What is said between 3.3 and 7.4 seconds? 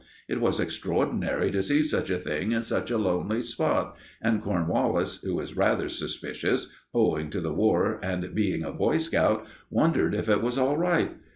spot, and Cornwallis, who is rather suspicious, owing to